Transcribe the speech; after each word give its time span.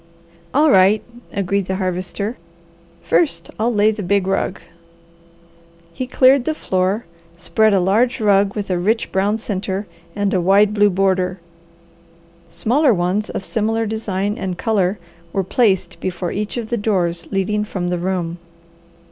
"All 0.51 0.71
right!" 0.71 1.03
agreed 1.31 1.67
the 1.67 1.75
Harvester. 1.75 2.35
"First, 3.03 3.51
I'll 3.59 3.71
lay 3.71 3.91
the 3.91 4.01
big 4.01 4.25
rug." 4.25 4.59
He 5.93 6.07
cleared 6.07 6.45
the 6.45 6.55
floor, 6.55 7.05
spread 7.37 7.71
a 7.71 7.79
large 7.79 8.19
rug 8.19 8.55
with 8.55 8.71
a 8.71 8.79
rich 8.79 9.11
brown 9.11 9.37
centre 9.37 9.85
and 10.15 10.33
a 10.33 10.41
wide 10.41 10.73
blue 10.73 10.89
border. 10.89 11.39
Smaller 12.49 12.95
ones 12.95 13.29
of 13.29 13.45
similar 13.45 13.85
design 13.85 14.39
and 14.39 14.57
colour 14.57 14.97
were 15.33 15.43
placed 15.43 15.99
before 15.99 16.31
each 16.31 16.57
of 16.57 16.71
the 16.71 16.77
doors 16.77 17.27
leading 17.29 17.63
from 17.63 17.89
the 17.89 17.99
room. 17.99 18.39